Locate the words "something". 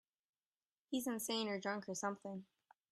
1.93-2.47